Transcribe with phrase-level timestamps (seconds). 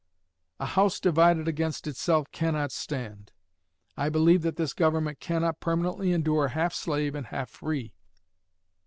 [0.59, 3.31] "A house divided against itself cannot stand."
[3.95, 7.93] I believe that this Government cannot permanently endure half slave and half free.